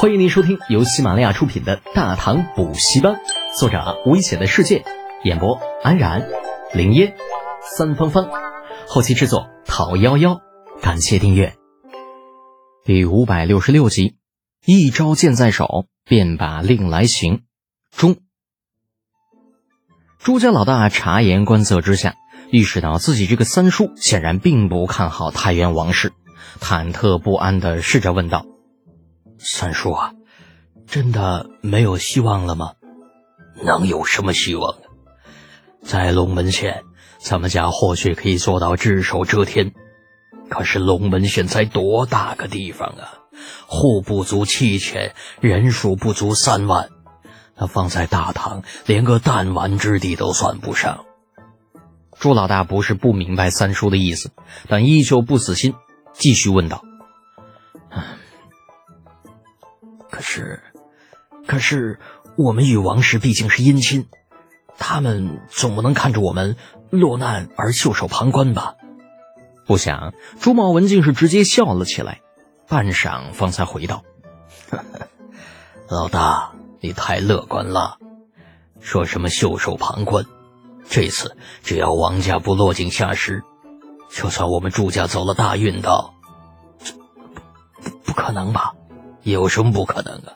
[0.00, 3.14] 欢迎您收听由喜马拉雅出品的《大唐补习班》，
[3.58, 4.84] 作者危险的世界，
[5.24, 6.28] 演播安然、
[6.72, 7.16] 林烟、
[7.76, 8.28] 三芳芳，
[8.86, 10.40] 后期制作陶幺幺。
[10.80, 11.56] 感谢订阅。
[12.84, 14.14] 第五百六十六集，
[14.64, 17.42] 一招剑在手，便把令来行。
[17.90, 18.18] 中，
[20.20, 22.14] 朱家老大察言观色之下，
[22.52, 26.12] 意识到自己这个三叔显然并不看好太原王氏，
[26.60, 28.46] 忐忑不安的试着问道。
[29.38, 30.12] 三叔啊，
[30.86, 32.72] 真的没有希望了吗？
[33.64, 34.82] 能有什么希望呢？
[35.82, 36.82] 在龙门县，
[37.18, 39.72] 咱们家或许可以做到只手遮天。
[40.48, 43.14] 可是龙门县才多大个地方啊？
[43.66, 46.88] 户不足七千，人数不足三万，
[47.56, 51.04] 那放在大唐，连个弹丸之地都算不上。
[52.18, 54.32] 朱老大不是不明白三叔的意思，
[54.68, 55.74] 但依旧不死心，
[56.14, 56.82] 继续问道。
[60.10, 60.62] 可是，
[61.46, 61.98] 可是，
[62.36, 64.08] 我们与王氏毕竟是姻亲，
[64.78, 66.56] 他们总不能看着我们
[66.90, 68.74] 落难而袖手旁观吧？
[69.66, 72.22] 不想朱茂文竟是直接笑了起来，
[72.66, 74.02] 半晌方才回道
[75.88, 77.98] ：“老大，你太乐观了。
[78.80, 80.24] 说什么袖手旁观？
[80.88, 83.42] 这次只要王家不落井下石，
[84.10, 86.14] 就算我们朱家走了大运道，
[87.82, 88.72] 不不可能吧？”
[89.30, 90.34] 有什么不可能啊？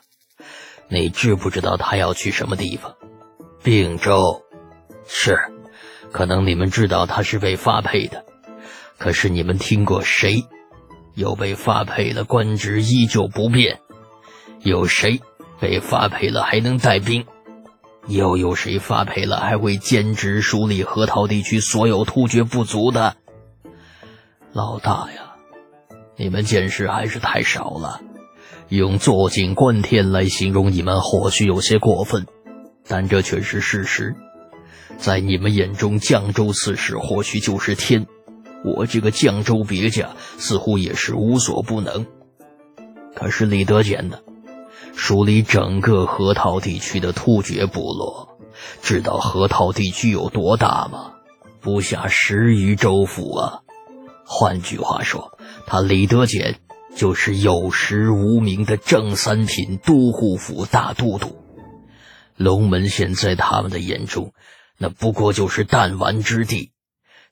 [0.89, 2.95] 你知不知道他要去什么地方？
[3.63, 4.43] 并州，
[5.07, 5.39] 是，
[6.11, 8.25] 可能你们知道他是被发配的，
[8.97, 10.43] 可是你们听过谁
[11.15, 13.79] 有被发配了官职依旧不变？
[14.59, 15.21] 有谁
[15.59, 17.25] 被发配了还能带兵？
[18.07, 23.15] 又有谁发配了还会兼职梳理河套地区所有突厥部族的？
[24.51, 25.35] 老大呀，
[26.17, 28.01] 你们见识还是太少了。
[28.69, 32.25] 用坐井观天来形容你们，或许有些过分，
[32.87, 34.15] 但这却是事实。
[34.97, 38.05] 在你们眼中，绛州刺史或许就是天，
[38.63, 42.05] 我这个绛州别驾似乎也是无所不能。
[43.15, 44.17] 可是李德俭呢？
[44.95, 48.37] 梳理整个河套地区的突厥部落，
[48.81, 51.13] 知道河套地区有多大吗？
[51.61, 53.59] 不下十余州府啊！
[54.25, 56.59] 换句话说，他李德俭。
[56.95, 61.35] 就是有实无名的正三品都护府大都督，
[62.37, 64.33] 龙门县在他们的眼中，
[64.77, 66.71] 那不过就是弹丸之地；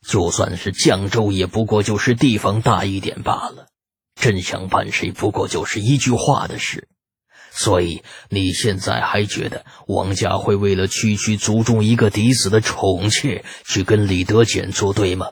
[0.06, 3.68] 就算是绛州，也不过就是地方大一点罢了。
[4.16, 6.88] 真想办谁，不过就是一句话的事。
[7.54, 15.32] 所以你现在还觉得王家会为了区区族中一个嫡子的宠妾，去跟李德俭作对吗？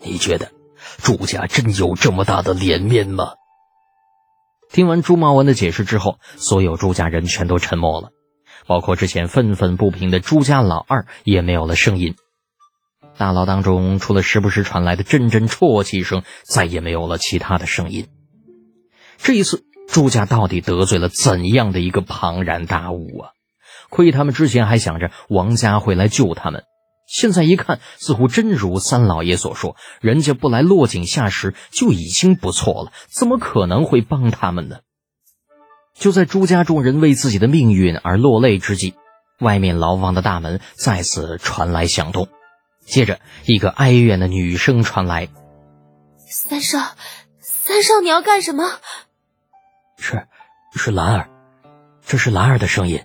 [0.00, 0.52] 你觉得？
[1.02, 3.32] 朱家真有这么大的脸面吗？
[4.70, 8.10] 听完朱茂文的解释之后，所有朱家人全都沉默了，
[8.66, 12.16] 包括之前愤愤不平的朱家老二也没有了声音。
[13.16, 18.08] 大牢当中，除了时不时传来的阵阵啜泣声，再也没有了其他的声音。
[19.18, 23.30] 这一次，朱家到底得罪了怎样的一个庞然大物啊？
[23.90, 26.64] 亏他们之前还想着王家会来救他们。
[27.06, 34.78] 现在一看，似乎真如三老爷所说，人家不来落井下石就已经不错了，怎么可能会帮他们呢？
[35.94, 38.94] 就在朱家众人为自己的命运而落泪之际，
[39.38, 42.28] 外面牢房的大门再次传来响动，
[42.84, 45.28] 接着一个哀怨的女声传来
[46.26, 46.78] ：“三少，
[47.38, 48.64] 三少，你要干什么
[49.98, 50.26] ？”“是，
[50.74, 51.28] 是兰儿，
[52.04, 53.02] 这是兰儿的声音。”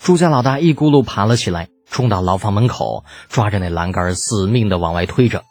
[0.00, 1.68] 朱家老大一咕噜爬了起来。
[1.92, 5.44] 冲到牢房门口，抓着那栏杆，死命的往外推着。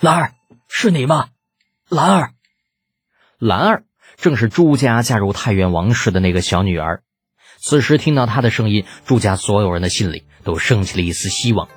[0.00, 0.32] 兰儿，
[0.68, 1.26] 是你吗？
[1.90, 2.30] 兰儿，
[3.38, 3.84] 兰儿
[4.16, 7.02] 正是朱家嫁入太原王室的那个小女儿。
[7.58, 11.68] 此时听到她的声音，朱家所有人的心里都升起了一丝希望。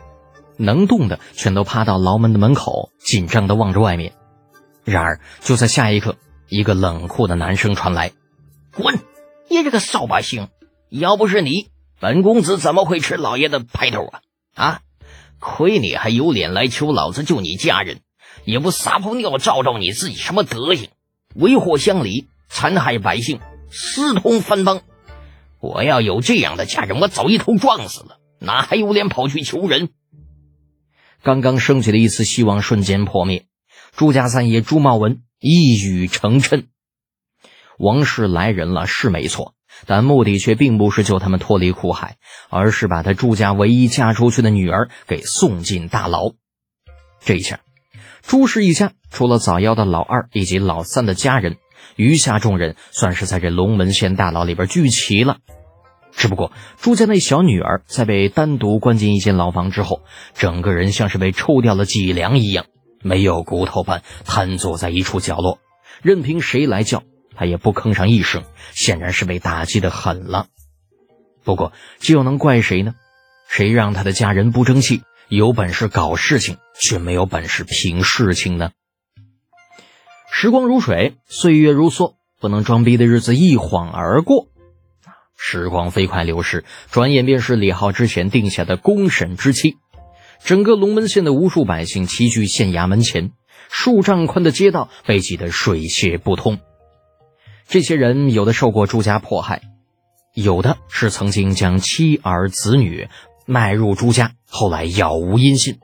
[0.57, 4.13] 能动的全都趴到牢门的门口，紧张的望着外面。
[4.83, 6.17] 然而就在下一刻，
[6.49, 8.11] 一个冷酷的男声传来
[8.77, 8.99] ：“滚！
[9.49, 10.49] 你这个扫把星！
[10.89, 14.21] 要不是你……”本公子怎么会吃老爷的排头啊？
[14.53, 14.81] 啊！
[15.39, 18.01] 亏你还有脸来求老子救你家人，
[18.45, 20.89] 也不撒泡尿照照你自己什么德行？
[21.35, 23.39] 为祸乡里，残害百姓，
[23.69, 24.81] 私通藩邦。
[25.59, 29.89] 我要有这样的家人，我早一头撞死了，哪还有脸跑去求人？
[31.23, 33.47] 刚刚升起的一丝希望瞬间破灭。
[33.95, 36.65] 朱家三爷朱茂文一语成谶：
[37.79, 39.55] 王氏来人了，是没错。
[39.85, 42.17] 但目的却并不是救他们脱离苦海，
[42.49, 46.31] 而是把他朱家唯一嫁出去的女儿给送进大牢。
[47.19, 47.59] 这一下，
[48.21, 51.57] 朱氏一家除了早夭的老二以及老三的家人，
[51.95, 55.37] 余下众人算是在这龙门县大牢里边聚齐了。
[56.11, 60.01] 只不过朱家那小女儿在被单独关进一间牢房之后，
[60.33, 62.65] 整个人像是被抽掉了脊梁一样，
[63.03, 65.59] 没有骨头般瘫坐在一处角落，
[66.01, 67.03] 任凭谁来叫，
[67.37, 68.43] 他也不吭上一声，
[68.73, 70.47] 显然是被打击的狠了。
[71.43, 72.95] 不过这又能怪谁呢？
[73.47, 78.71] 谁让他的家人不争气，有本事搞事情，却没有本事平事情呢？
[80.29, 84.49] 时光如水，岁月如梭，不能装逼的日子一晃而过。
[85.37, 89.77] 时光飞快流逝，转眼便是李浩之前定下的公审之期。
[90.43, 93.31] 整个龙门县的无数百姓齐聚县衙门前，
[93.69, 96.59] 数丈宽的街道被挤得水泄不通。
[97.67, 99.61] 这些人有的受过朱家迫害，
[100.33, 103.09] 有的是曾经将妻儿子女
[103.45, 105.75] 卖入朱家，后来杳无音信；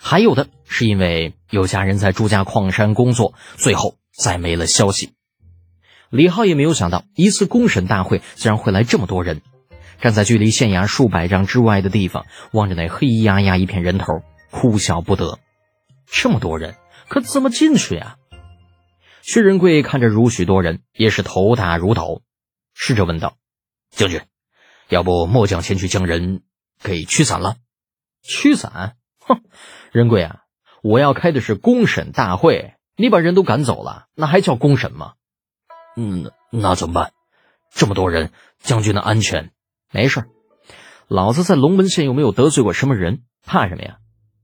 [0.00, 5.12] 还有的是因为有家人在朱家矿山工作，最后再没了消息。
[6.10, 9.40] 李浩也没有想到，一次公审大会竟然会来这么多人。
[10.00, 15.38] 站在距离县衙数百丈之外的地方，望着那黑压压一片人头，哭笑不得。
[16.10, 16.74] 这么多人，
[17.08, 18.16] 可怎么进去呀？
[19.30, 22.22] 薛仁贵看着如许多人，也是头大如斗，
[22.74, 23.36] 试着问道
[23.94, 24.22] ：“将军，
[24.88, 26.42] 要不末将前去将人
[26.82, 27.54] 给驱散了？”
[28.26, 28.96] 驱散？
[29.20, 29.44] 哼！
[29.92, 30.40] 仁贵啊，
[30.82, 35.12] 我要开的是公审大会，你把人都赶走了，那还叫公审吗？
[35.96, 37.12] 嗯，那怎么办？
[37.72, 39.52] 这么多人，将军的安全
[39.92, 40.24] 没事。
[41.06, 43.98] 老子在龙门县又没有得罪过什么人，怕什么呀？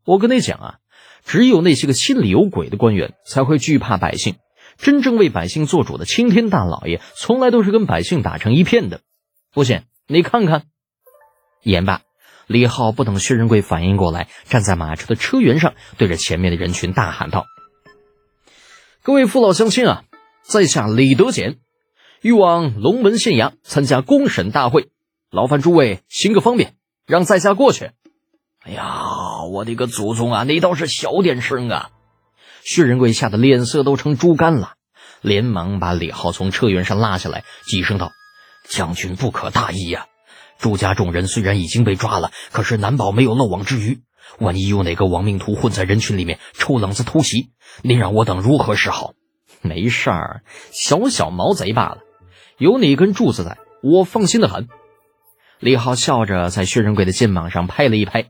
[0.05, 0.79] 我跟你讲啊，
[1.25, 4.37] 只有那些个心里有鬼的官员才会惧怕百姓。
[4.79, 9.01] 真正为百姓做主的青天大老爷，从来都是跟百姓打成一片的。
[9.53, 10.65] 不信你看看。
[11.63, 12.03] 言罢，
[12.47, 17.47] 李浩不等薛仁贵反应过来，站在马车的车辕上，对着前面的人群大喊道
[19.03, 20.05] ：“各位父老乡亲啊！”
[20.47, 21.59] 在下李德俭，
[22.21, 24.91] 欲往龙门县衙参加公审大会，
[25.33, 27.91] 劳烦诸位行个方便，让在下过去。
[28.63, 30.45] 哎呀，我的个祖宗啊！
[30.45, 31.91] 你倒是小点声啊！
[32.67, 34.73] 薛仁贵吓得脸色都成猪肝了，
[35.21, 38.11] 连忙把李浩从车辕上拉下来，急声道
[38.69, 40.07] ：“将军不可大意呀！
[40.59, 44.01] 朱家众人虽然已经被抓了，可是难保没有漏网之鱼。
[44.41, 47.51] 万一有哪个亡命徒混在人群里面抽冷子偷袭，
[47.83, 49.13] 您让我等如何是好？”
[49.63, 50.43] 没事儿，
[50.73, 51.99] 小小毛贼罢了，
[52.59, 54.67] 有你一根柱子在，我放心的很。
[55.61, 58.27] 李浩笑着在薛仁贵的肩膀上拍了一拍，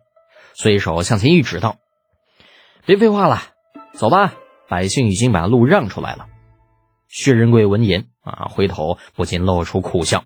[0.54, 1.78] 随手向前一指道
[2.84, 3.42] ：“别废话了，
[3.96, 4.34] 走吧，
[4.68, 6.26] 百姓已经把路让出来了。”
[7.08, 10.24] 薛仁贵闻言啊，回头不禁露出苦笑，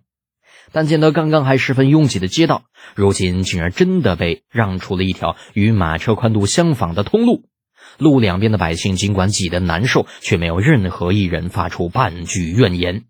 [0.72, 2.64] 但见得刚刚还十分拥挤的街道，
[2.96, 7.44] 如今竟然真的被让出了一条与马车宽度相仿的通路。
[7.98, 13.04] 路两边的百姓尽管挤得难受，却没有任何一人发出半句怨言。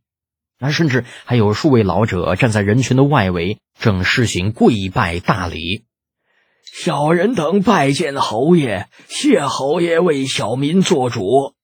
[0.59, 5.85] 那甚至还有数位老者站在人群的外围，正施行跪拜大礼。
[6.73, 11.55] 小人等拜见侯爷，谢侯爷为小民做主。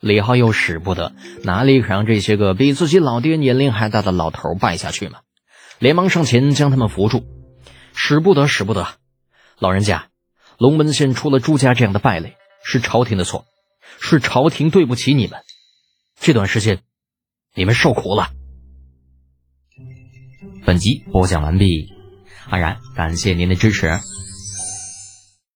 [0.00, 1.12] 李浩又使不得，
[1.44, 5.20] 哪里肯让这些个比自己老爹年龄还大的老头拜下去嘛？
[5.78, 7.24] 连忙上前将他们扶住。
[7.94, 8.86] 使不得，使不得，
[9.58, 10.08] 老人家，
[10.58, 12.36] 龙门县出了朱家这样的败类。
[12.62, 13.46] 是朝廷的错，
[14.00, 15.40] 是朝廷对不起你们。
[16.18, 16.80] 这段时间，
[17.54, 18.30] 你们受苦了。
[20.66, 21.88] 本集播讲完毕，
[22.48, 24.00] 安然感谢您的支持。